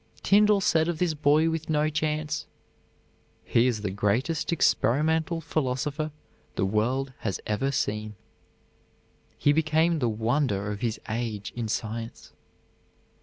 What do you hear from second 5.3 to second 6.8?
philosopher the